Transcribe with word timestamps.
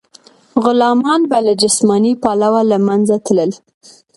غلامان 0.63 1.21
به 1.29 1.37
له 1.45 1.53
جسماني 1.61 2.13
پلوه 2.23 2.61
له 2.71 2.77
منځه 2.87 3.15
تلل. 3.25 3.51